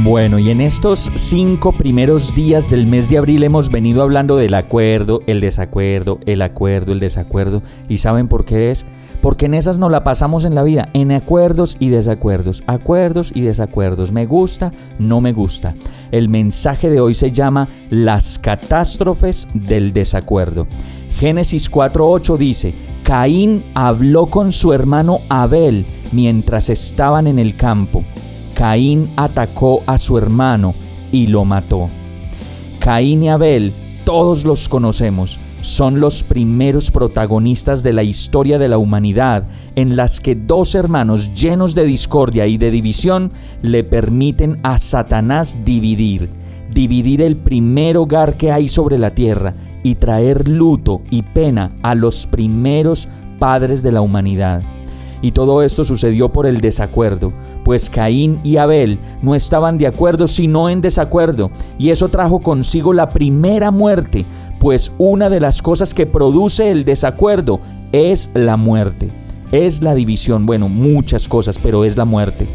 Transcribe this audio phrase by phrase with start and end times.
[0.00, 4.52] Bueno, y en estos cinco primeros días del mes de abril hemos venido hablando del
[4.52, 7.62] acuerdo, el desacuerdo, el acuerdo, el desacuerdo.
[7.88, 8.86] ¿Y saben por qué es?
[9.22, 13.40] Porque en esas nos la pasamos en la vida, en acuerdos y desacuerdos, acuerdos y
[13.40, 14.12] desacuerdos.
[14.12, 15.74] Me gusta, no me gusta.
[16.12, 20.66] El mensaje de hoy se llama Las catástrofes del desacuerdo.
[21.18, 28.04] Génesis 4.8 dice, Caín habló con su hermano Abel mientras estaban en el campo.
[28.56, 30.74] Caín atacó a su hermano
[31.12, 31.90] y lo mató.
[32.78, 33.70] Caín y Abel,
[34.04, 40.20] todos los conocemos, son los primeros protagonistas de la historia de la humanidad en las
[40.20, 46.30] que dos hermanos llenos de discordia y de división le permiten a Satanás dividir,
[46.72, 51.94] dividir el primer hogar que hay sobre la tierra y traer luto y pena a
[51.94, 53.06] los primeros
[53.38, 54.62] padres de la humanidad.
[55.22, 57.32] Y todo esto sucedió por el desacuerdo,
[57.64, 62.92] pues Caín y Abel no estaban de acuerdo sino en desacuerdo, y eso trajo consigo
[62.92, 64.24] la primera muerte,
[64.58, 67.58] pues una de las cosas que produce el desacuerdo
[67.92, 69.08] es la muerte,
[69.52, 72.46] es la división, bueno, muchas cosas, pero es la muerte.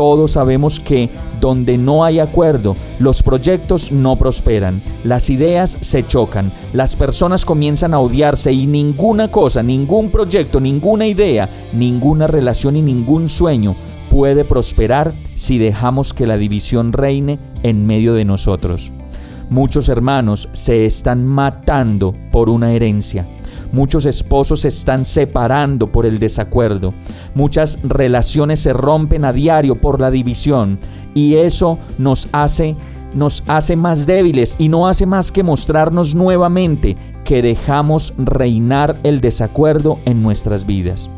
[0.00, 1.10] Todos sabemos que
[1.42, 7.92] donde no hay acuerdo, los proyectos no prosperan, las ideas se chocan, las personas comienzan
[7.92, 13.76] a odiarse y ninguna cosa, ningún proyecto, ninguna idea, ninguna relación y ningún sueño
[14.08, 18.92] puede prosperar si dejamos que la división reine en medio de nosotros.
[19.50, 23.26] Muchos hermanos se están matando por una herencia.
[23.72, 26.92] Muchos esposos se están separando por el desacuerdo.
[27.34, 30.78] Muchas relaciones se rompen a diario por la división.
[31.14, 32.74] Y eso nos hace
[33.14, 39.20] nos hace más débiles y no hace más que mostrarnos nuevamente que dejamos reinar el
[39.20, 41.10] desacuerdo en nuestras vidas.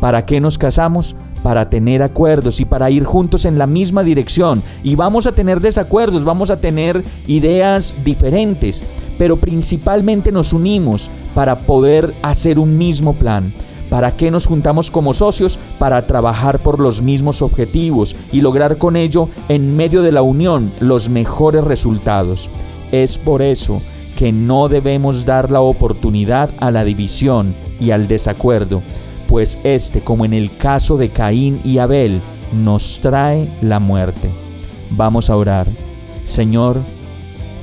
[0.00, 1.16] ¿Para qué nos casamos?
[1.42, 4.62] Para tener acuerdos y para ir juntos en la misma dirección.
[4.82, 8.82] Y vamos a tener desacuerdos, vamos a tener ideas diferentes,
[9.16, 13.52] pero principalmente nos unimos para poder hacer un mismo plan.
[13.90, 15.58] ¿Para qué nos juntamos como socios?
[15.78, 20.70] Para trabajar por los mismos objetivos y lograr con ello, en medio de la unión,
[20.80, 22.50] los mejores resultados.
[22.92, 23.80] Es por eso
[24.18, 28.82] que no debemos dar la oportunidad a la división y al desacuerdo
[29.28, 32.20] pues este, como en el caso de Caín y Abel,
[32.64, 34.30] nos trae la muerte.
[34.90, 35.66] Vamos a orar.
[36.24, 36.80] Señor,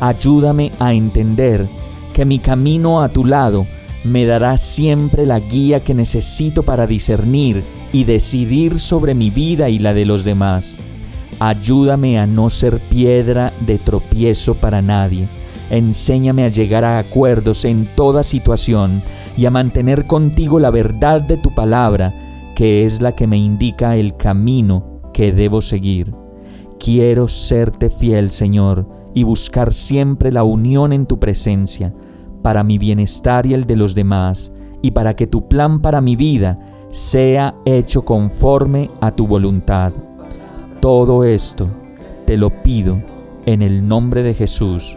[0.00, 1.66] ayúdame a entender
[2.14, 3.66] que mi camino a tu lado
[4.04, 9.78] me dará siempre la guía que necesito para discernir y decidir sobre mi vida y
[9.78, 10.78] la de los demás.
[11.40, 15.26] Ayúdame a no ser piedra de tropiezo para nadie.
[15.70, 19.02] Enséñame a llegar a acuerdos en toda situación
[19.36, 22.14] y a mantener contigo la verdad de tu palabra,
[22.54, 26.14] que es la que me indica el camino que debo seguir.
[26.78, 31.92] Quiero serte fiel, Señor, y buscar siempre la unión en tu presencia,
[32.42, 36.16] para mi bienestar y el de los demás, y para que tu plan para mi
[36.16, 36.58] vida
[36.88, 39.92] sea hecho conforme a tu voluntad.
[40.80, 41.68] Todo esto
[42.26, 43.02] te lo pido
[43.44, 44.96] en el nombre de Jesús.